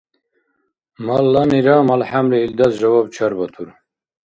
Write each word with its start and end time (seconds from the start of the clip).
Малланира 1.05 1.77
малхӀямли 1.87 2.37
илдас 2.45 2.73
жаваб 2.81 3.07
чарбатур. 3.15 3.67